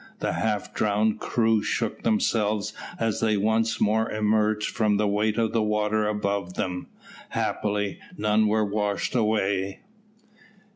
[0.17, 5.53] The half drowned crew shook themselves as they once more emerged from the weight of
[5.53, 6.87] water above them.
[7.29, 9.81] Happily, none were washed away.